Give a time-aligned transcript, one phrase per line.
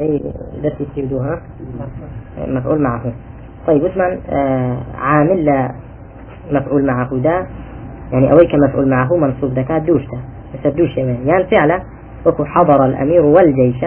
[0.00, 0.20] أي
[0.62, 1.40] درس تبدوها
[2.48, 3.12] مفعول معه.
[3.66, 5.70] طيب وثمان آه عامل لا
[6.52, 7.46] مفعول معه ده
[8.12, 10.18] يعني أويك مفعول معه منصوب دكات دوشته
[10.54, 11.82] بس دوشة يعني فعلا
[12.26, 13.84] وكو حضر الأمير والجيش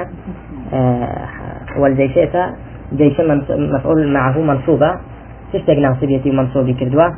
[0.73, 1.27] آه
[1.77, 2.19] والجيش
[2.93, 3.19] جيش
[3.49, 4.95] مفعول معه منصوبة
[5.53, 7.09] تشتق ناصبيتي ومنصوبي كردوا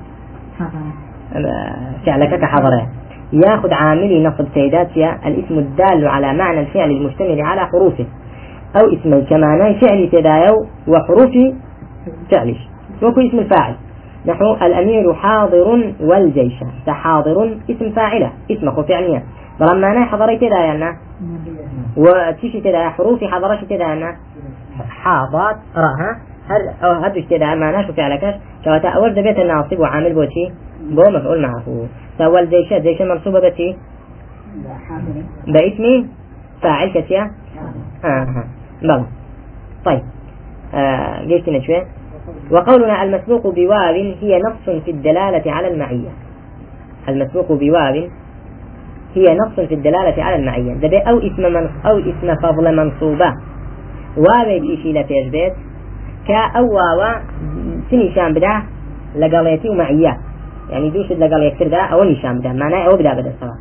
[2.05, 2.87] فعلك كحضره
[3.33, 8.05] ياخذ عاملي نصب سيداتيا الاسم الدال على معنى الفعل المشتمل على حروفه.
[8.75, 11.31] أو اسمي كمعنى فعل تدايو وحروف
[12.31, 12.57] فعلش
[13.03, 13.75] وكو اسم الفاعل
[14.25, 16.53] نحو الأمير حاضر والجيش.
[16.85, 19.23] فحاضر اسم فاعلة اسمه فعليا
[19.59, 20.97] بلما معناه حضري تدايا
[21.97, 24.15] وتشي تدايا حروف حضرش تدايا
[24.89, 26.19] حاضر راها.
[26.49, 30.51] هل أو هدوش تدايا معناه شو فعلكش كواتا أول دبيت الناصب وعامل بوتي.
[30.89, 31.87] بو مفعول معه.
[32.19, 33.77] فأول جيش جيش منصوبة بتي.
[35.47, 36.07] باسمي
[36.61, 37.31] فاعل كتيا.
[38.05, 38.43] آه.
[38.81, 39.05] بلى
[39.85, 40.01] طيب.
[40.73, 41.83] آه ليش شوي
[42.51, 46.09] وقولنا المسبوق بواو هي نص في الدلالة على المعية.
[47.09, 48.09] المسبوق بواو
[49.15, 50.73] هي نص في الدلالة على المعية.
[50.73, 53.33] دبي أو اسم من أو اسم فضل منصوبة.
[54.17, 55.53] واو بإشي لفيش بيت.
[56.27, 57.15] كا أو واو
[57.91, 58.63] سني شام بدا
[59.15, 60.17] لقاليتي ومعية.
[60.69, 62.53] يعني دوش لقال يكتر دا أو نشام بدا.
[62.53, 63.55] معناه أو بدا بدا سوا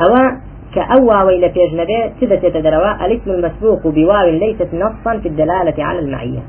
[0.00, 0.14] أو
[0.74, 6.42] كأوا وإلى في أجنبي ثبت يتدروا الاسم المسبوق بواو ليست نصا في الدلالة على المعية.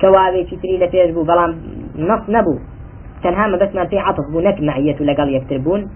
[0.00, 1.56] كواوي كتري لفيش بو بلام
[1.96, 2.58] نص نبو.
[3.22, 5.90] تنها ما بس ما في عطف بو نك معية لقال يكتربون.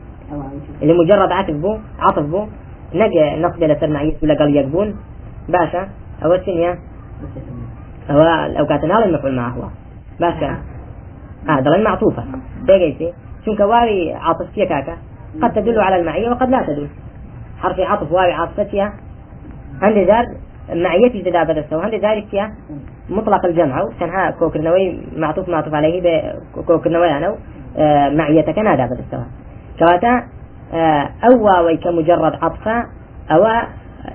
[0.83, 2.47] اللي مجرد عطف بو عطف بو
[2.95, 4.97] نجا نص لسر معية لقال يكبون.
[5.49, 5.89] باشا
[6.25, 6.79] أو السنية
[8.11, 9.65] أو الأوقات نال المفعول معه هو.
[10.21, 10.57] باشا.
[11.49, 12.25] آه دلين معطوفة.
[12.67, 13.13] بيجيسي
[13.47, 14.97] شنك واوي عطف كاكا
[15.43, 16.89] قد تدل على المعية وقد لا تدل.
[17.63, 18.93] حرف عطف واو عطفتها
[19.83, 20.29] عند ذلك
[20.73, 22.53] معيتي جدا سو عند ذلك فيها
[23.11, 23.89] مطلق الجمع.
[24.01, 26.03] كانها كوكرنوي معطوف معطوف عليه
[26.57, 27.37] بكوكرنوي أنا.
[27.79, 29.25] آه، معيتك نادى بدل سوا
[29.79, 30.23] كواتا
[30.75, 32.85] آه، أو واوي كمجرد عطفة
[33.31, 33.47] أو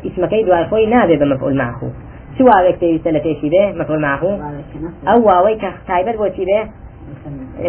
[0.05, 1.81] اسم كيد واخوي نابي بمفعول معه.
[2.37, 4.39] سواء وقت سلتي به مفعول معه.
[5.07, 6.69] أو واوي كتايبت بوتي به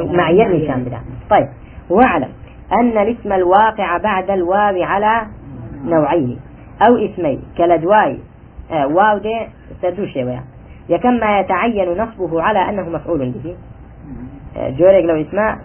[0.04, 0.98] معية نشان بدا
[1.30, 1.48] طيب.
[1.90, 2.28] واعلم
[2.72, 5.26] أن الاسم الواقع بعد الواو على
[5.84, 6.38] نوعين
[6.82, 7.42] أو اسمين.
[7.58, 8.18] كالأدواء
[8.72, 9.40] آه واو دي
[9.82, 10.42] سردوش ويا
[10.88, 13.56] يكم ما يتعين نصبه على أنه مفعول به.
[14.56, 15.58] آه جوريك لو اسمه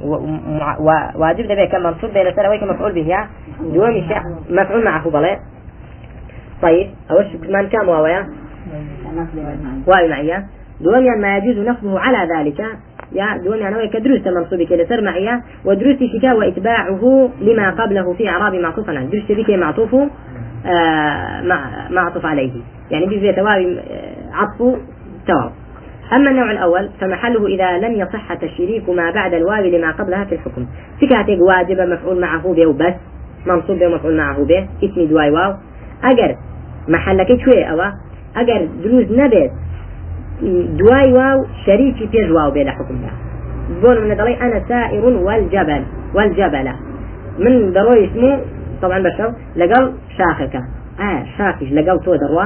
[1.15, 3.17] واجب ده كم منصوب بين سنويك مفعول به
[3.59, 4.07] دوم
[4.49, 5.39] مفعول معه بلا
[6.61, 8.27] طيب أوش من كم واويا
[9.87, 10.43] واو معي
[10.81, 12.61] دوم ما يجوز نصبه على ذلك.
[13.11, 18.55] يا دون يعني كدروس منصوب كده سر معي ودروس شكا وإتباعه لما قبله في إعراب
[18.55, 19.05] معطوف عنه.
[19.05, 19.95] دروس بك معطوف
[20.65, 21.41] آه
[21.89, 22.51] معطوف عليه.
[22.91, 24.79] يعني بيجي توابي آه، عطف
[25.27, 25.51] تواب.
[26.13, 30.65] أما النوع الأول فمحله إذا لم يصح تشريك ما بعد الواو لما قبلها في الحكم.
[31.01, 32.93] فكاتك واجب مفعول معه به وبس
[33.45, 34.67] منصوب به مفعول معه به.
[34.83, 35.53] اسم دواي واو.
[36.03, 36.35] أجر
[36.87, 37.81] محلك شوي أو
[38.35, 39.51] أجر دروز نبت.
[40.77, 43.11] دواي واو شريكي بيج واو بين حكمها
[43.81, 45.83] بون من دلي أنا سائر والجبل
[46.15, 46.73] والجبل.
[47.39, 48.39] من دروي اسمه
[48.81, 50.55] طبعا بشر لقل شاخك
[50.99, 52.45] آه شاخش لقل تو دروا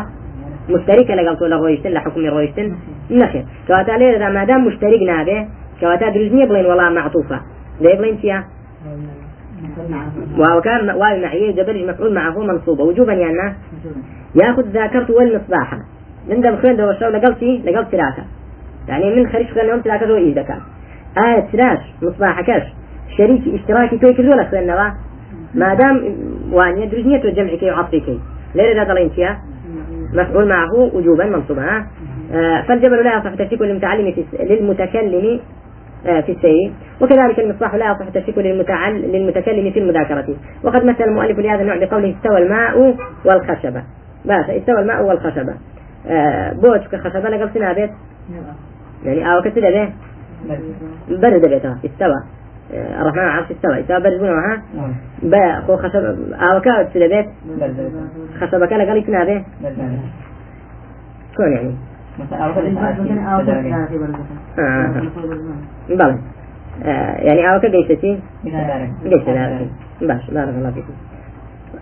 [0.69, 2.75] مشتركة لقل تو لرويشتن لحكم رويشتن
[3.11, 5.47] نخير كواتا ليه ما دام مشترك نابه
[5.79, 7.41] كواتا دروزنية بلين والله معطوفة
[7.81, 8.47] ليه بلين فيها
[10.37, 12.83] واو كان واو معيه جبل مفعول معه منصوبة.
[12.83, 13.55] وجوبا يعني
[14.35, 15.77] ياخذ ذاكرت والمصباح.
[16.29, 18.23] من دم خوين دو شو شي لقل تراكة
[18.87, 19.27] يعني من
[19.73, 20.61] هم تراكة دو إيش دكان
[21.17, 22.63] آية تراش مصباح كاش
[23.17, 24.89] شريك إشتراكي توي كل ولا خوين نوا.
[25.55, 26.15] ما دام
[26.51, 28.19] وان يدرج نية الجمع كي وعطي كي
[28.55, 29.39] ليه هذا ضلين فيها.
[30.13, 31.85] مفعول معه وجوبا منصوبا
[32.33, 35.39] آه فالجبل لا يصح تشريك للمتعلم للمتكلم
[36.07, 36.71] آه في السير.
[37.01, 40.35] وكذلك المصباح لا يصح تشريك للمتكلم في المذاكرة.
[40.63, 42.95] وقد مثل المؤلف لهذا النوع بقوله استوى الماء
[43.25, 43.83] والخشبة.
[44.25, 45.53] بس استوى الماء والخشبة.
[46.61, 47.91] بۆ چکە خەشەبە لەگەڵ چ نابێت
[49.05, 49.83] يعني ئاوەکە چ دەبێ
[51.21, 52.19] بەرز دەبێتەوە ئستەوە
[52.73, 53.79] الرحمن عرش استوى.
[53.81, 54.57] استوى برز بنوها
[55.23, 56.03] با خو خشب
[56.41, 57.27] ئاوەکە چ دەبێت
[58.39, 59.37] خەشەبەکە لەگەڵی چ نابێ
[61.35, 61.73] چۆن يعني؟
[65.99, 66.17] بەڵێ
[67.27, 68.13] يعني ئاوەکە گەیشتی
[69.11, 69.31] گەیشتە
[70.01, 71.06] باش بارك الله فيكم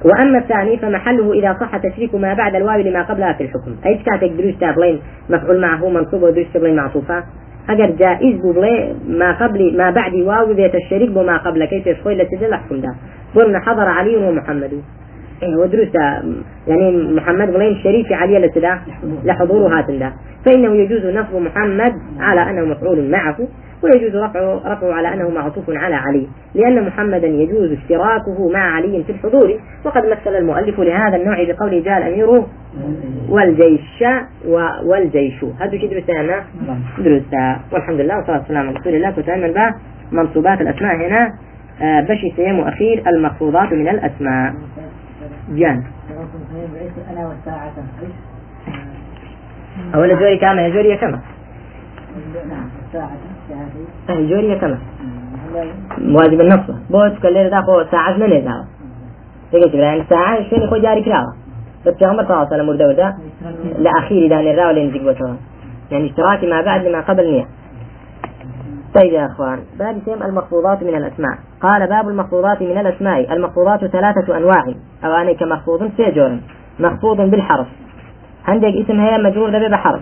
[0.04, 3.76] وأما الثاني فمحله إذا صح تشريك ما بعد الواو لما قبلها في الحكم.
[3.86, 5.00] أي كاتك دروش تابلين؟
[5.30, 7.24] مفعول معه منصوب ودروش تابلين معطوفة؟
[7.70, 11.66] أجر جائز بولي ما قبل ما بعد واو بيت الشريك بما قبل.
[11.66, 12.96] كيف يشخوي لتجل الحكم ده.
[13.36, 14.82] قلنا حضر علي ومحمد.
[15.44, 15.96] إيه ودروس
[16.68, 18.80] يعني محمد بلين شريك علي لسدا
[19.24, 20.12] لحضور هاتن
[20.46, 23.38] فإنه يجوز نصب محمد على أنه مفعول معه.
[23.86, 29.12] ويجوز رفعه, رفعه على أنه معطوف على علي لأن محمدا يجوز اشتراكه مع علي في
[29.12, 29.60] الحضور.
[29.86, 32.44] وقد مثل المؤلف لهذا النوع بقوله جاء الأمير
[33.30, 34.04] والجيش
[34.84, 35.44] والجيش.
[35.60, 36.44] هذا كده درسنا
[36.98, 39.12] درسنا والحمد لله والصلاة والسلام على رسول الله.
[39.12, 39.76] كتعلم به
[40.12, 41.34] منصوبات الأسماء هنا.
[41.82, 44.54] آه، بشي سيم أخير المخفوضات من الأسماء.
[45.50, 45.84] جان.
[49.96, 51.20] أولا جوري كما جوري كما
[52.50, 53.12] نعم الساعة.
[54.10, 54.78] جوري كما
[56.02, 58.66] واجب النصب بوت كل ذا خو ساعة من ذا
[59.52, 61.34] تيجي تقول يعني ساعة شنو خو جاري كراوة.
[61.86, 63.16] بس عمر صلى الله عليه وسلم ورده ورده
[63.78, 65.38] لأخير دان الراو لين
[65.92, 67.46] يعني اشتراكي ما بعد لما قبل نية
[68.96, 71.38] طيب يا أخوان باب سيم المخفوضات من الأسماء.
[71.62, 73.34] قال باب المخفوضات من الأسماء.
[73.34, 74.64] المخفوضات ثلاثة أنواع.
[75.06, 76.38] أو اني كمخفوض سيجور
[76.80, 77.68] مخفوض بالحرف.
[78.48, 80.02] عندك اسم هي مجرور ذبي بحرف.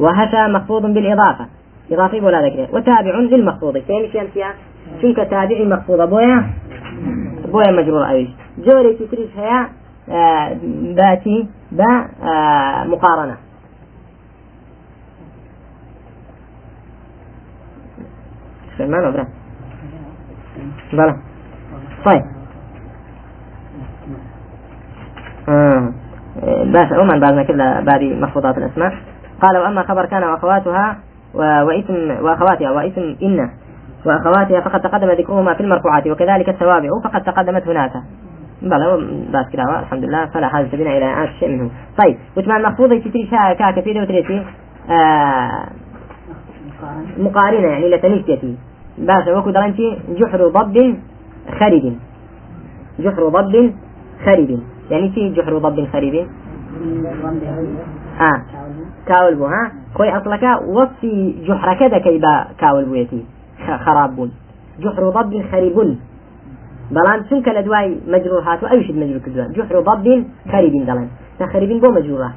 [0.00, 1.46] وهشا مخفوض بالإضافة.
[1.94, 2.76] إضافي ولا ذكر.
[2.76, 4.54] وتابع للمخفوض كيف شيء فيها
[5.02, 6.50] شنك تابعي مخفوض بويا
[7.52, 9.66] بويا مجرور إيش جوري تتريش هي
[10.08, 10.56] آه
[10.96, 13.36] باتي با آه مقارنة.
[18.78, 19.26] سلمان وبرا
[20.92, 21.16] بلى
[22.04, 22.22] طيب.
[25.48, 25.92] آه.
[26.64, 28.94] بس عموما بعد ما كلا بادي مخفوضات الأسماء.
[29.42, 30.98] قال وأما خبر كان وأخواتها
[31.34, 33.50] واسم وأخواتها واسم إن.
[34.06, 37.92] وأخواتها فقد تقدم ذكرهما في المرفوعات وكذلك التوابع فقد تقدمت هناك.
[38.62, 38.96] بلى
[39.34, 41.70] بس كده الحمد لله فلا حاجة بنا إلى إعادة شيء منه
[42.04, 44.42] طيب وتمام المخفوض يشتري شاء كاكا في دوتريتي
[44.90, 45.64] آه
[47.18, 48.56] مقارنة يعني لتنيستي
[48.98, 50.96] باشا وكو درنتي جحر ضب
[51.60, 51.96] خرب
[52.98, 53.72] جحر ضب
[54.24, 54.58] خرب
[54.90, 56.26] يعني في جحر ضب خرب
[59.08, 59.62] کاول بوو ها؟
[59.96, 61.16] خۆی ئەسلەکە وەفی
[61.46, 63.22] جوحرەکە دەکەی بە کاول بوویەتی.
[63.84, 64.30] خراب بوون.
[64.82, 65.90] جوحر و ضب خەریبون.
[66.94, 69.46] بەڵام چونکە لە دوای مەجرور هاتو ئەوشت مەجرور کردووە.
[69.56, 70.06] جوحر و ضب
[70.52, 71.08] خەریبین دەڵێن.
[71.38, 72.30] تا خەریبین بۆ مەجرورە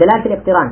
[0.00, 0.68] دلالة الاقتران.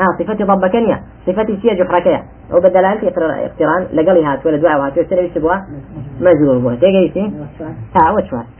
[0.00, 4.98] آه صفة ضبة كنية صفة سيا جحركية أو بدلالة الاقتران لقلي هات ولا دعاء هات
[4.98, 5.64] ولا سنة
[6.20, 7.32] مجرور بوه تيجي
[7.96, 8.57] آه وشواس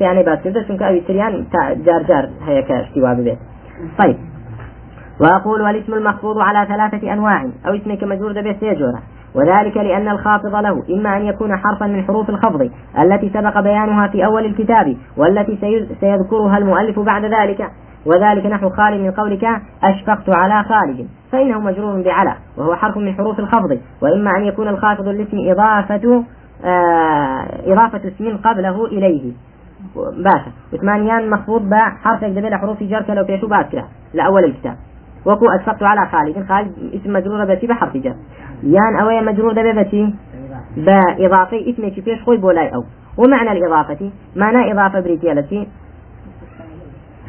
[0.00, 1.44] يعني بس كده شنك أو سريان
[1.84, 3.38] جار جار هي كاشتوا ببيت
[3.98, 4.16] طيب.
[5.20, 7.42] وأقول والاسم المخفوض على ثلاثة أنواع.
[7.66, 9.02] أو اسم كمجرور ده سيجورة
[9.34, 14.24] وذلك لأن الخافض له إما أن يكون حرفا من حروف الخفض التي سبق بيانها في
[14.24, 15.58] أول الكتاب والتي
[16.00, 17.70] سيذكرها المؤلف بعد ذلك.
[18.06, 19.44] وذلك نحو خالد من قولك
[19.82, 21.08] أشفقت على خالد.
[21.32, 23.78] فإنه مجرور بعلى وهو حرف من حروف الخفض.
[24.02, 26.24] وإما أن يكون الخافض الاسم إضافة
[27.66, 29.32] إضافة اسم قبله إليه.
[29.96, 30.52] باشا.
[30.72, 33.84] وثمانيان مخفوض با حرف يقدر حروف جر لو في شو كده
[34.14, 34.76] لأول الكتاب.
[35.26, 38.14] وكو أشفقت على خالد خالد اسم مجرور بتي بحرف جر
[38.62, 40.14] يان أوي مجرور ده بتي
[40.76, 42.84] بإضافة اسم فيش خوي بولاي أو.
[43.16, 45.68] ومعنى الإضافة؟ معنى إضافة بريتيالتي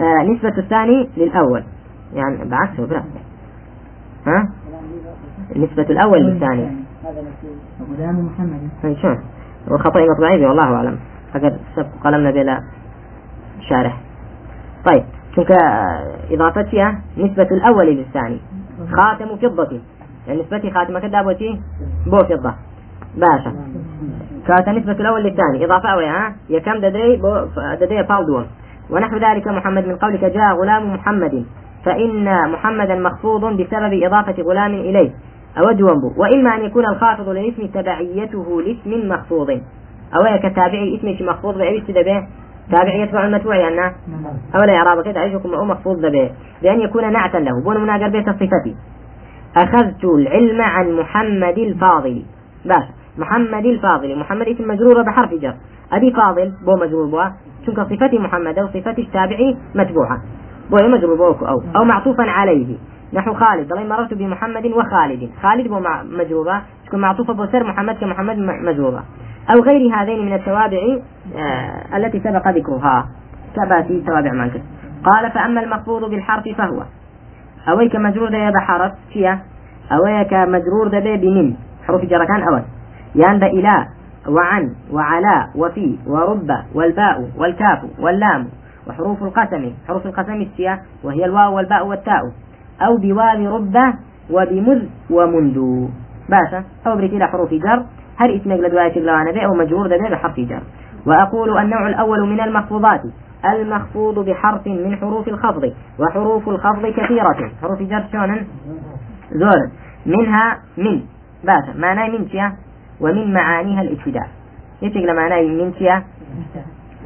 [0.02, 1.64] آه نسبة الثاني للأول.
[2.14, 3.04] يعني بعكسه برا.
[4.28, 4.50] ها؟
[5.56, 6.70] نسبة الأول للثاني.
[7.80, 8.70] غلام محمد.
[8.86, 9.20] اي شلون
[9.72, 11.00] وخطأ مطبعي والله أعلم.
[11.34, 12.64] فقد سبق قلمنا بلا
[13.70, 13.98] شارح.
[14.86, 15.04] طيب
[15.36, 15.52] شنك
[16.32, 18.40] إضافتها نسبة الأول للثاني.
[18.92, 19.80] خاتم فضة.
[20.28, 21.62] يعني نسبة خاتم كذا بوتي
[22.08, 22.54] بو فضة.
[23.18, 23.52] باشا.
[24.48, 25.66] كانت نسبة الأول للثاني.
[25.66, 27.46] إضافة أوي ها؟ يا كم ددري بو
[27.82, 28.46] ددري باودون
[28.90, 31.46] ونحو ذلك محمد من قولك جاء غلام محمد.
[31.86, 35.12] فإن محمدا مخفوض بسبب إضافة غلام إليه.
[35.60, 36.12] أود وانبو.
[36.18, 39.50] وإما أن يكون الخافض للاسم تبعيته لاسم مخفوض.
[40.16, 42.28] أو كتابعي اسم مخفوض بأي به
[42.72, 43.96] تابعي يتبع المتبوع يعني
[44.56, 47.64] أولا إعراب كده عيشكم أو مخفوض به بأن يكون نعتا له.
[47.64, 48.76] بون مناقر بيت الصفتي
[49.58, 52.24] أخذت العلم عن محمد الفاضل.
[52.66, 52.84] باش
[53.18, 54.20] محمد الفاضل.
[54.20, 55.54] محمد اسم مجرور بحرف جر.
[55.94, 57.24] أبي فاضل بو مجرور بوا.
[57.66, 60.22] شنك صفتي محمد أو صفتي التابعي متبوعة.
[60.70, 61.62] بو مجرور بوك أو.
[61.76, 62.78] أو معطوفا عليه.
[63.14, 63.68] نحو خالد.
[63.74, 65.30] ضلي مررت بمحمد وخالد.
[65.42, 69.04] خالد بو مجرورة تكون معطوفة بسر محمد كمحمد مجرورة
[69.50, 70.78] أو غير هذين من التوابع
[71.38, 73.08] آه التي سبق ذكرها.
[73.56, 74.62] كباتي توابع مانك
[75.04, 76.84] قال فأما المخفوض بالحرف فهو.
[77.70, 79.42] أويك مجرور ده بحرف فيها
[79.92, 81.54] أويك مجرور ده بمن.
[81.88, 82.62] حروف جركان أول.
[83.16, 83.88] يان إلى
[84.28, 88.48] وعن وعلى وفي ورب والباء والكاف واللام.
[88.88, 89.74] وحروف القسم.
[89.88, 92.32] حروف القسم السيا وهي الواو والباء والتاء.
[92.82, 93.76] أو بواو رب
[94.30, 95.88] وبمذ ومنذ.
[96.30, 97.84] باشا أو بريتي حروف جر.
[98.18, 100.62] هر اسم لدواية لوانا به أو مجرور ده بحرف جر.
[101.06, 103.02] وأقول النوع الأول من المخفوضات.
[103.46, 107.52] المخفوض بحرف من حروف الخفض وحروف الخفض كثيرة.
[107.62, 108.48] حروف جر شلون؟
[109.32, 109.70] زول.
[110.06, 111.02] منها من.
[111.44, 112.54] باشا معناه من شيا؟
[113.02, 114.28] ومن معانيها الابتداء.
[114.82, 116.04] يشكل معناه من شيا؟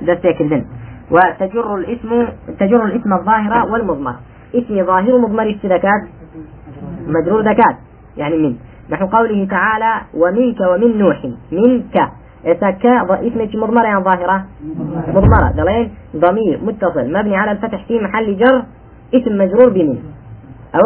[0.01, 0.65] دستيك الذن.
[1.11, 2.27] وتجر الاسم
[2.59, 4.15] تجر الاسم الظاهر والمضمر
[4.55, 6.01] اسم ظاهر مضمر الشدكات
[7.07, 7.75] مجرور ذكات
[8.17, 8.55] يعني من.
[8.89, 11.25] نحو قوله تعالى ومنك ومن نوح.
[11.51, 11.95] منك.
[12.45, 14.45] إساك اسم مضمرة يعني ظاهرة؟
[15.07, 15.51] مضمرة.
[15.57, 17.13] دلين ضمير متصل.
[17.13, 18.63] مبني على الفتح في محل جر.
[19.13, 19.97] اسم مجرور بمن.
[20.75, 20.81] أو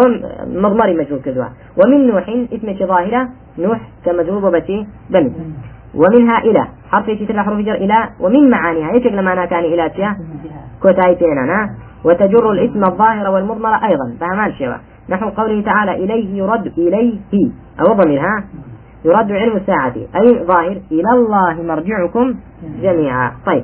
[0.48, 1.46] مضمري مجرور كذوا
[1.78, 2.30] ومن نوح.
[2.54, 3.30] اسم ظاهرة.
[3.60, 5.32] نوح كمجرور بتي بمن.
[5.96, 6.68] ومنها إلى.
[6.92, 8.10] حرف يشتري حروف جر إلى.
[8.20, 8.94] ومن معانيها.
[8.94, 10.18] إيش معنى كان إلى تيا.
[10.82, 11.87] كوتايتين أنا.
[12.08, 14.16] وتجر الاسم الظاهر والمضمر أيضا.
[14.20, 17.20] فهمان شيئا نحو قوله تعالى إليه يرد إليه
[17.80, 18.44] أو ضميرها
[19.06, 19.94] يرد علم الساعة.
[19.96, 22.36] أي ظاهر؟ إلى الله مرجعكم
[22.82, 23.32] جميعا.
[23.46, 23.64] طيب.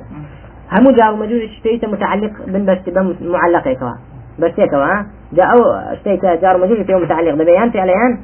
[0.72, 2.78] هم جاء مجوز اشتيت متعلق بن بس
[3.22, 3.90] معلقة كوا؟
[4.38, 5.50] بس كوا جاء
[5.92, 8.18] اشتيت جار مجوز اشتيت متعلق ببيان فعليان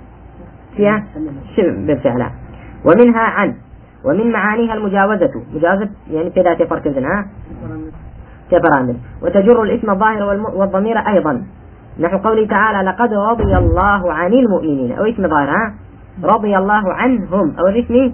[0.76, 1.04] فيها
[1.56, 2.30] شبه بالفعل.
[2.84, 3.54] ومنها عن
[4.04, 5.30] ومن معانيها المجاوزة.
[5.54, 7.26] مجاوزة يعني كذا تفرق ها؟
[8.50, 10.22] كفراندن وتجر الاسم الظاهر
[10.54, 11.44] والضمير أيضا.
[12.00, 14.92] نحو قوله تعالى لقد رضي الله عن المؤمنين.
[14.92, 15.74] أو اسم ظاهر ها؟
[16.24, 17.54] رضي الله عنهم.
[17.58, 18.12] أو الاسم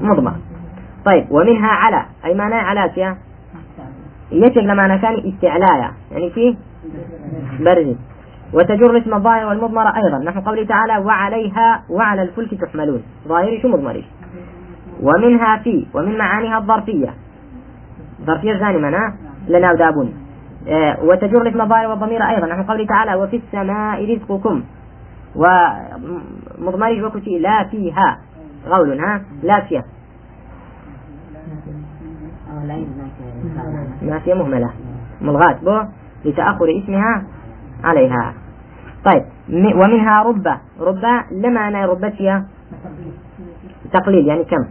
[0.00, 0.32] مضمر.
[1.04, 2.04] طيب ومنها على.
[2.24, 3.16] أي معنى على فيها
[4.32, 5.90] يشك لما كان استعلايا.
[6.12, 6.54] يعني فيه
[7.60, 7.96] برد.
[8.52, 10.18] وتجر اسم الظاهر والمضمر أيضا.
[10.18, 13.02] نحو قوله تعالى وعليها وعلى الفلك تحملون.
[13.28, 14.04] ظاهري شو مضمري
[15.02, 15.86] ومنها في.
[15.94, 17.14] ومن معانيها الظرفية.
[18.26, 19.14] ظرفية ثاني معناها؟
[19.48, 20.14] لنا ودابون
[20.68, 22.46] آه وتجر اسم الظاهر والضمير أيضا.
[22.46, 24.62] نحو قوله تعالى وفي السماء رزقكم.
[25.36, 28.18] ومضمرج وكتي لا فيها.
[28.68, 29.84] غول ها؟ لا فيها.
[34.02, 34.70] ناسية مهملة.
[35.22, 35.58] ملغاة.
[35.62, 35.82] بو
[36.24, 37.22] لتأخر اسمها
[37.84, 38.34] عليها.
[39.04, 42.44] طيب ومنها ربة ربة لما أنا ربتها
[43.92, 44.26] تقليل.
[44.26, 44.64] يعني كم؟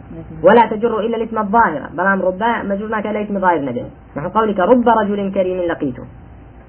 [0.44, 4.90] ولا تجر إلا الاسم الظاهر بلام ربا مجرنا كلا اسم ظاهر نجد نحو قولك رب
[4.90, 6.04] رجل كريم لقيته.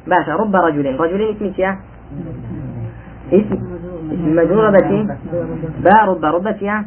[0.07, 1.01] باشا رب رجل.
[1.01, 1.77] رجل اسم شيا
[3.33, 3.59] اسم
[4.11, 5.07] مجرورة بتي
[5.85, 6.25] باء رب.
[6.25, 6.85] ربة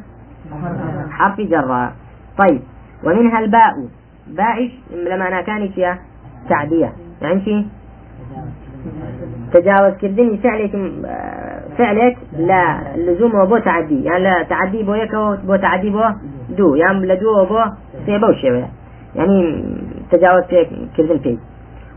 [1.10, 1.90] حرف جر.
[2.38, 2.62] طيب.
[3.04, 3.88] ومنها الباء.
[4.28, 5.98] باء لما أنا كانت يا؟
[6.50, 6.94] تعدية.
[7.22, 7.66] يعني شي
[9.54, 10.72] تجاوز كردني فعلك
[11.78, 12.63] فعلك لا.
[12.96, 14.04] لزوم وبو تعدي.
[14.04, 16.04] يعني لا تعدي بو يك بو تعدي بو
[16.50, 17.60] دو يعني لدو بو
[18.06, 18.70] سيبو شوية
[19.16, 19.64] يعني
[20.12, 20.44] تجاوز
[20.98, 21.38] كردن فيه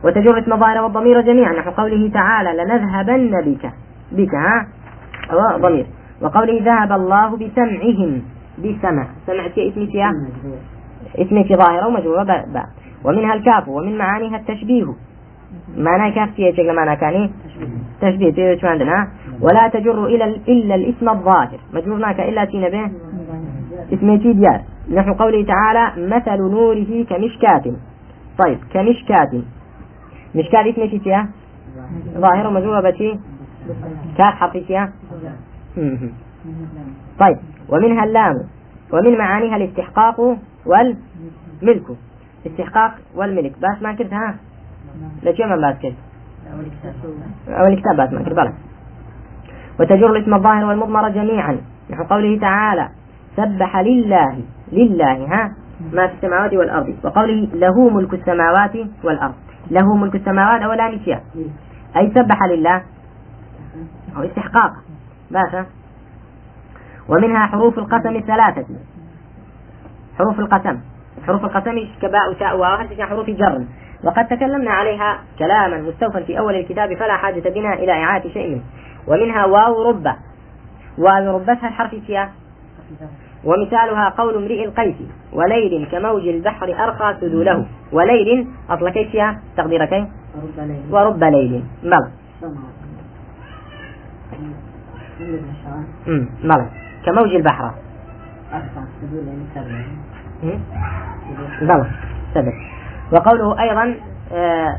[0.04, 3.70] وتجر اسم الظاهر والضمير جميعا نحو قوله تعالى لنذهبن بك
[4.12, 4.66] بك ها
[5.32, 5.86] أو ضمير
[6.22, 8.22] وقوله ذهب الله بسمعهم
[8.58, 10.12] بسمع سمع في اسم فيها
[11.18, 12.66] اسم في ظاهرة ومجرورة باء
[13.04, 14.86] ومنها الكاف ومن معانيها التشبيه
[15.76, 17.30] معنى كاف فيها شكل معنى كان
[18.00, 19.08] تشبيه شو عندنا
[19.40, 22.90] ولا تجر إلا إلا الاسم الظاهر مجرورناك إلا تينا به
[23.92, 27.64] اسم في ديار نحو قوله تعالى مثل نوره كمشكاة
[28.38, 29.42] طيب كمشكاة
[30.34, 31.28] مشكاة اسم في فيها
[32.18, 33.18] ظاهرة مجرورة بتي
[34.18, 34.92] كاف حرف فيها
[37.20, 37.38] طيب
[37.68, 38.34] ومنها اللام
[38.92, 40.20] ومن معانيها الاستحقاق
[40.66, 41.82] والملك.
[42.46, 43.52] استحقاق والملك.
[43.58, 44.36] بس ما ها؟
[45.22, 45.94] ليش ما بس كنت.
[47.48, 48.52] أول الكتاب بس ما كنت بلا
[49.80, 51.60] وتجر الاسم الظاهر والمضمر جميعا.
[51.90, 52.88] نحو قوله تعالى
[53.36, 54.40] سبح لله.
[54.72, 55.52] لله ها؟
[55.92, 56.96] ما في السماوات والأرض.
[57.04, 59.34] وقوله له ملك السماوات والأرض.
[59.70, 61.20] له ملك السماوات أولا نسيا.
[61.96, 62.82] أي سبح لله.
[64.16, 64.72] أو استحقاق.
[65.30, 65.66] باشا
[67.08, 68.66] ومنها حروف القسم الثلاثة.
[70.18, 70.80] حروف القسم.
[71.26, 73.64] حروف القسم كباء وتاء وهذه حروف جر؟
[74.04, 78.48] وقد تكلمنا عليها كلاما مستوفا في أول الكتاب فلا حاجة بنا إلى إعادة شيء.
[78.50, 78.62] منه
[79.08, 80.16] ومنها واو ربة
[80.98, 82.30] واو ربتها الحرف فيها؟
[83.44, 84.96] ومثالها قول امرئ القيس
[85.32, 90.08] وليل كموج البحر أرقى سذوله وليل أطلقيت فيها؟ تقديرك
[90.90, 91.64] ورب ليل.
[91.82, 92.10] بلى
[96.44, 96.66] بلى
[97.06, 97.70] كموج البحر.
[101.62, 101.86] بلى
[102.34, 102.52] سبب
[103.12, 103.94] وقوله أيضا
[104.32, 104.76] آه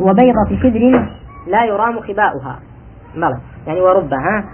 [0.00, 1.08] وبيضة كدر
[1.46, 2.60] لا يرام خباؤها.
[3.14, 4.44] بلى يعني ورب ها؟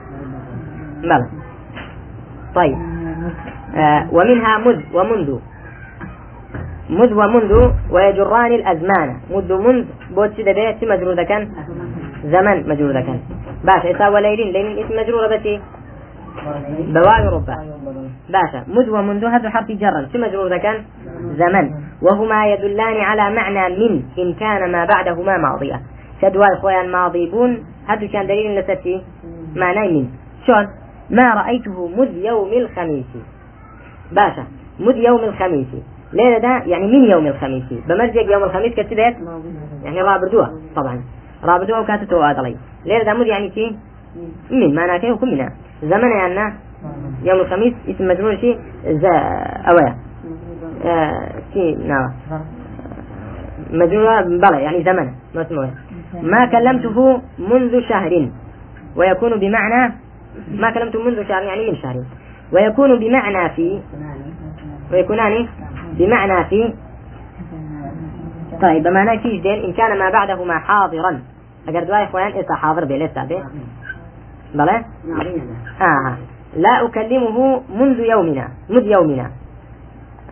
[1.02, 1.28] بلى
[2.54, 2.78] طيب.
[4.12, 5.38] ومنها مذ ومنذ.
[6.90, 7.52] مذ ومنذ
[7.90, 9.16] ويجران الأزمان.
[9.30, 11.48] مذ منذ بوت سيدة بيت مجرور كان؟
[12.24, 13.20] زمن مجرور كان.
[13.64, 15.60] باشا إسا وليلين ليلين إسم مجرورة بتي
[16.94, 17.56] بواي ربع
[18.28, 20.84] باشا مذ ومنذ هذا حرف جرا شو مجرور كان؟
[21.40, 21.70] زمن.
[22.02, 25.80] وهما يدلان على معنى من إن كان ما بعدهما ماضية.
[26.22, 29.02] شدوا إخوان ماضي بون هذا كان دليل لسفي
[29.56, 30.08] معنى من.
[30.46, 30.68] شون
[31.10, 33.33] ما رأيته مذ يوم الخميس.
[34.14, 34.44] باشا
[34.80, 35.66] مذ يوم الخميس.
[36.12, 37.64] ليلة ده يعني من يوم الخميس.
[37.88, 39.16] بمرجع يوم الخميس كتبت
[39.84, 41.02] يعني رابردوها طبعا.
[41.44, 42.56] رابردوها وكاتبته آدلي.
[42.84, 43.76] ليلة ده مذ يعني كي
[44.50, 45.52] من معناه كي وكم منها؟
[45.82, 46.54] زمن يعني
[47.22, 49.10] يوم الخميس اسم مجرور شيء زا
[49.70, 49.96] أويا.
[50.84, 52.12] آه شيء نعم.
[53.70, 55.70] مجرور بلى يعني زمن ما اسمه
[56.22, 58.28] ما كلمته منذ شهر.
[58.96, 59.94] ويكون بمعنى
[60.54, 62.04] ما كلمته منذ شهر يعني من شهر.
[62.54, 63.80] ويكون بمعنى في
[64.92, 65.48] ويكونان
[65.92, 66.74] بمعنى في
[68.62, 71.22] طيب بمعنى في جدين إن كان ما بعدهما حاضرا.
[71.68, 73.44] أقر دواء إخوان إذا حاضر بيه لسه بيه
[74.54, 74.84] بلى؟
[75.80, 76.16] آه.
[76.56, 79.30] لا أكلمه منذ يومنا منذ يومنا.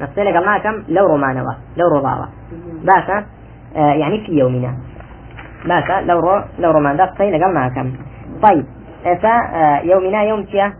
[0.00, 2.28] نفس اللي قلنا كم؟ لو رومانوا لو رضاوة
[2.84, 3.24] باشا
[3.76, 4.74] آه يعني في يومنا.
[5.64, 7.92] باشا لو رو لو رومان ده طيب قلنا كم؟
[8.42, 8.64] طيب
[9.22, 10.72] فا آه يومنا يوم تيا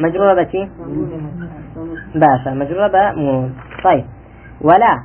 [0.00, 0.68] مجرورة بشي
[2.14, 4.04] باشا مجرورة بمون طيب.
[4.60, 5.02] ولا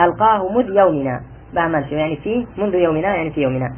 [0.00, 1.20] ألقاه مذ يومنا.
[1.54, 3.72] بعمل يعني في منذ يومنا يعني في يومنا.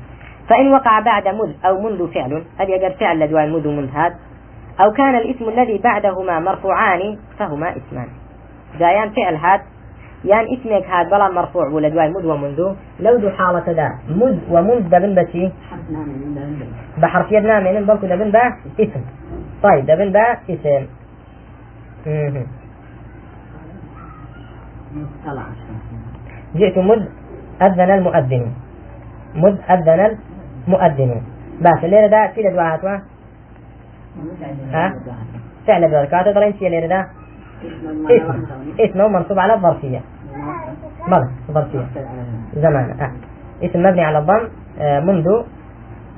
[0.48, 4.14] فإن وقع بعد مذ أو منذ فعل هذه أجر فعل لدواء المذ ومنذ هذا
[4.80, 8.08] أو كان الاسم الذي بعدهما مرفوعان فهما اسمان
[8.78, 9.60] جايان فعل هاد.
[10.24, 12.74] يان اسمك هاد بلا مرفوع ولا دواي مد ومنذ.
[13.00, 15.50] لو دو حالة دا مد ومنذ دبن بشي
[16.98, 19.00] بحرف يدنا من بلكو دبن با اسم
[19.64, 20.86] طيب دبن با اسم
[26.56, 27.08] جئت مد
[27.62, 28.52] أذن المؤذن
[29.34, 30.18] مد أذن
[30.68, 31.22] المؤذن
[31.60, 33.02] بس الليلة دا في دعاء
[34.72, 34.94] ها؟
[35.66, 37.06] فعل بركاته ترى انت اللي ده؟
[38.10, 38.46] اسم
[38.80, 40.00] اسمه منصوب على الظرفية.
[41.08, 41.86] بلى ظرفية.
[42.54, 43.00] زمان.
[43.00, 43.12] آه.
[43.66, 44.48] اسم مبني على الضم
[44.80, 45.26] آه منذ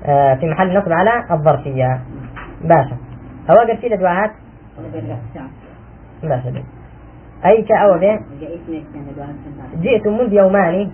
[0.04, 2.00] آه في محل نصب على الظرفية.
[2.64, 2.96] باشا.
[3.48, 4.30] قال في دعاءات
[6.22, 6.64] باشا بي.
[7.44, 8.20] أي كأو به
[9.82, 10.90] جئت منذ يومان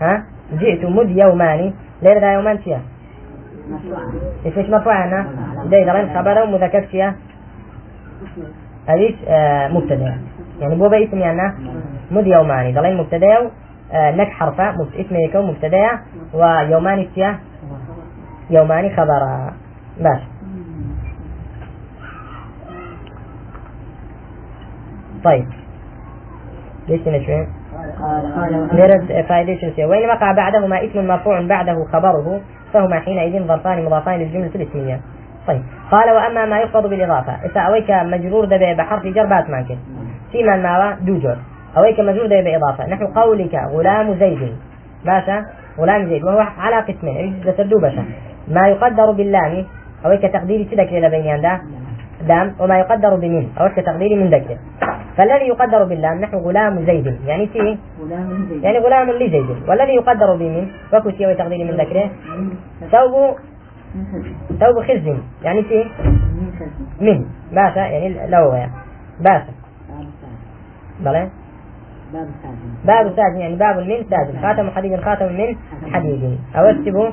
[0.00, 1.72] ها؟ جئت منذ يومان
[2.02, 2.80] ليلة يومان فيها
[4.46, 5.26] إيش مرفوع هنا
[5.64, 7.14] ده ضلين خبره مذكر فيها
[8.88, 10.18] هذيش آه مبتدأ.
[10.60, 11.54] يعني بو اسم يعني
[12.10, 12.72] مد يوماني.
[12.72, 13.50] ضلين مبتدأ
[13.92, 14.70] آه نك حرفة.
[14.70, 16.00] اسم يكون مبتدأ.
[16.34, 17.40] ويوماني فيها
[18.50, 19.50] يوماني خبر.
[20.00, 20.20] باش
[25.24, 25.46] طيب.
[26.88, 27.46] ليش نشوي
[28.72, 32.40] نرد فايدة وين وقع بعدهما اسم مرفوع بعده خبره
[32.72, 35.00] فهما حينئذ ظرفان مضافان للجملة الاسمية
[35.46, 35.62] طيب.
[35.90, 39.76] قال وأما ما يفرض بالإضافة إذا أويك مجرور دبي بحرف جر بات ممكن
[40.32, 41.36] فيما الماوى دوجر
[41.76, 42.86] أويك مجرور دبي بإضافة.
[42.86, 44.56] نحو قولك غلام زيد.
[45.04, 45.44] باشا
[45.78, 46.24] غلام زيد.
[46.24, 47.40] وهو على قسمين.
[47.42, 48.04] إذا تردو باشا
[48.48, 49.64] ما يقدر باللام.
[50.06, 51.60] أويك تقديري تدك إلى بينيان ده
[52.28, 52.54] لام.
[52.60, 54.56] وما يقدر بمن أويك تقديري من ذكر.
[55.20, 57.06] فالذي يقدر باللام نحو غلام زيد.
[57.26, 57.78] يعني سي
[58.62, 59.68] يعني غلام لزيد.
[59.68, 62.10] والذي يقدر بمن وكو سي وتقديري من ذكره؟
[62.90, 63.36] ثوب
[64.60, 65.06] ثوب خز
[65.42, 65.84] يعني سي
[67.00, 67.24] من.
[67.52, 68.72] باشا يعني لو يعني.
[69.20, 69.52] باشا
[71.00, 71.28] بلى
[72.84, 73.36] باب ساجن.
[73.36, 74.42] يعني باب من ساجن.
[74.42, 75.56] خاتم حديد خاتم من
[75.92, 76.38] حديد.
[76.56, 77.10] أو اكتبوا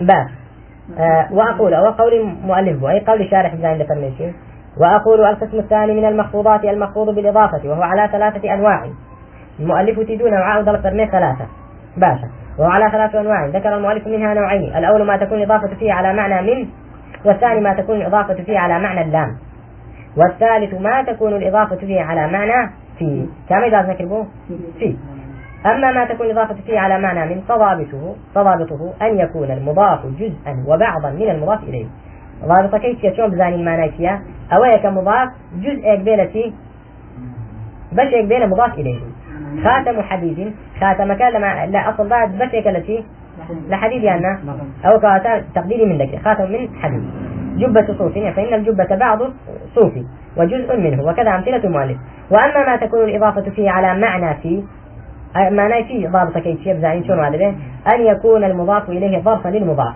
[0.00, 0.28] باب
[0.98, 4.32] آه وأقول أو قول مؤلف أي قول شارح بزاين دفرميشن
[4.80, 8.88] وأقول القسم الثاني من المخفوضات المخفوض بالإضافة وهو على ثلاثة أنواع.
[9.60, 10.32] المؤلف تدون
[10.64, 11.46] ضرب ترميه ثلاثة.
[11.96, 12.28] باشا.
[12.58, 13.46] وهو على ثلاثة أنواع.
[13.46, 14.76] ذكر المؤلف منها نوعين.
[14.76, 16.68] الأول ما تكون الإضافة فيه على معنى من
[17.24, 19.36] والثاني ما تكون الإضافة فيه على معنى اللام.
[20.16, 23.26] والثالث ما تكون الإضافة فيه على معنى في.
[23.48, 24.24] كم إذا ذكر
[24.78, 24.96] في.
[25.66, 31.10] أما ما تكون الإضافة فيه على معنى من فضابطه فضابطه أن يكون المضاف جزءا وبعضا
[31.10, 31.86] من المضاف إليه.
[32.44, 34.22] ضابط كيف شلون بزاني المعنى فيها
[34.52, 36.52] أو كمضاف جزء بينتي
[37.92, 39.00] بس بين مضاف إليه
[39.64, 43.04] خاتم حديد خاتم كان لما لا أصل بعد بس التي
[43.68, 44.38] لحديد يعني
[44.84, 44.98] أو
[45.54, 47.02] تقديري من ذكر خاتم من حديد
[47.56, 49.18] جبة صوف فإن الجبة بعض
[49.74, 50.04] صوفي
[50.36, 51.96] وجزء منه وكذا أمثلة المؤلف
[52.30, 54.62] وأما ما تكون الإضافة فيه على معنى في
[55.36, 57.54] معنى فيه ضابط كيفية بزعين شنو هذا
[57.94, 59.94] أن يكون المضاف إليه ظرفا للمضاف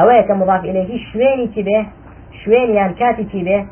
[0.00, 1.12] أو كمضاف إليه.
[1.12, 1.86] شويني تبه
[2.44, 3.66] شوين يعني كاتي تبه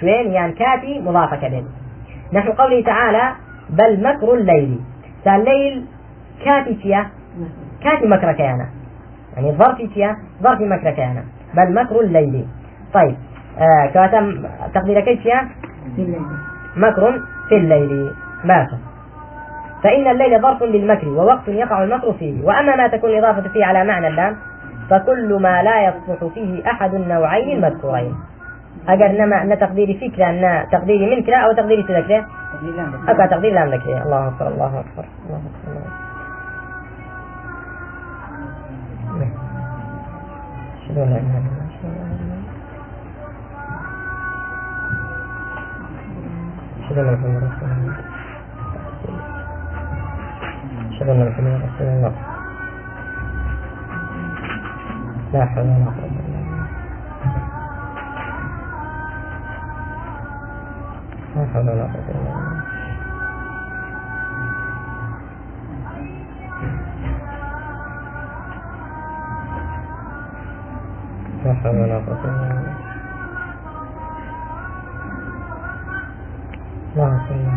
[0.00, 1.64] شوين يعني كاتي مضافة كبه
[2.32, 3.32] نحو قوله تعالى
[3.70, 4.80] بل مكر الليل.
[5.26, 5.84] الليل
[6.44, 7.06] كاتي تيا
[7.82, 8.68] كاتي مكر كيانا
[9.36, 12.46] يعني ظرفي تيا ظرفي مكر كيانا بل مكر الليل.
[12.94, 13.16] طيب
[13.58, 15.48] آه كاتم تقدير كيف فيها
[15.96, 16.22] في الليل.
[16.76, 18.12] مكر في الليل.
[18.44, 18.76] ماشي.
[19.86, 22.44] فإن الليل ظرف للمكر ووقت يقع المكر فيه.
[22.44, 24.36] وأما ما تكون الإضافة فيه على معنى اللام
[24.90, 28.14] فكل ما لا يصلح فيه أحد النوعين المذكورين
[28.88, 32.26] أجر نما أن تقديري فكرة أن تقديري منكرة أو تقديري تذكرة
[33.08, 34.66] أكا تقدير لام ذكرة الله أكبر الله.
[34.66, 35.72] أكبر الله أكبر
[40.94, 41.16] الله.
[47.38, 47.85] أكبر.
[50.96, 52.12] أشهد أن محمدا رسول الله.
[55.32, 56.66] لا حول ولا قوة إلا بالله.
[61.36, 62.64] لا حول ولا قوة إلا بالله.
[71.44, 72.76] لا حول ولا قوة إلا بالله.
[76.96, 77.55] اللهم صل على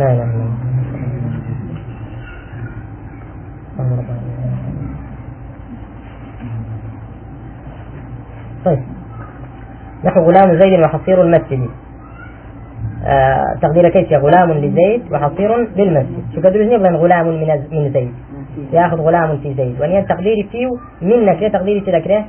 [0.00, 0.44] لا إله إلا
[3.78, 4.04] الله.
[8.64, 8.82] طيب.
[10.04, 11.68] نحو غلام زيد وحصير المسجد.
[13.04, 16.60] آه تقدير كيف غلام لزيد وحصير للمسجد شو قدر
[16.96, 18.14] غلام من من زيد.
[18.72, 19.80] ياخذ غلام في زيد.
[19.80, 20.68] وأن تقديري فيه
[21.02, 21.52] منك.
[21.52, 22.24] تقديري تذكره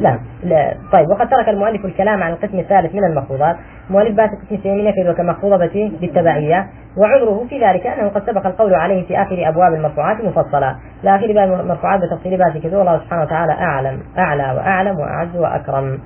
[0.00, 0.18] لا.
[0.44, 0.74] لا.
[0.92, 3.56] طيب وقد ترك المؤلف الكلام عن القسم الثالث من المخفوضات
[3.90, 6.66] المؤلف بات القسم الثاني كذا كمخفوضة بالتبعية.
[6.98, 10.76] وعذره في ذلك أنه قد سبق القول عليه في آخر أبواب المرفوعات مفصلة.
[11.02, 12.78] لا آخر باب المرفوعات بتفصيل بات كذا.
[12.78, 14.00] والله سبحانه وتعالى أعلم.
[14.18, 15.98] أعلى وأعلم وأعز وأكرم.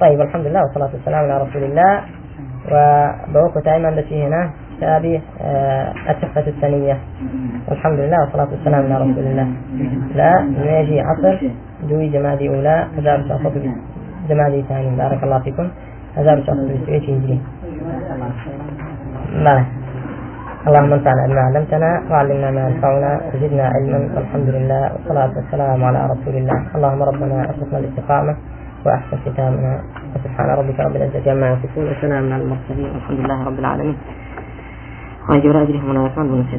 [0.00, 2.02] طيب الحمد لله والصلاة والسلام على رسول الله.
[2.72, 4.50] وبوقت أيمن بتي هنا.
[4.80, 6.96] شابه آه التحفة الثانية.
[7.68, 9.48] والحمد لله والصلاة والسلام على رسول الله.
[10.14, 11.38] لا نيجي عصر
[11.88, 13.52] دوي جمادي أولى هزار شخص
[14.28, 14.96] جمادي ثاني.
[14.96, 15.68] بارك الله فيكم.
[16.16, 17.40] هزار شخص بسويش يجري
[19.44, 19.64] لا.
[20.66, 23.98] اللهم انفعنا بما علمتنا وعلمنا ما ينفعنا وزدنا علما.
[24.16, 26.58] والحمد لله والصلاة والسلام على رسول الله.
[26.76, 28.36] اللهم ربنا ارزقنا الاستقامة
[28.86, 29.72] وأحسن ختامنا
[30.14, 31.84] وسبحان ربك رب العزة عما يصفون.
[31.90, 32.90] وسلام على المرسلين.
[32.94, 33.96] والحمد لله رب العالمين.
[35.28, 36.56] මම යුවරාජ් රහමාන අස්මන් මුනසෙන්